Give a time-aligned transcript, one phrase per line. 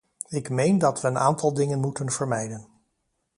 [0.27, 2.67] Ik meen dat we een aantal dingen moeten vermijden.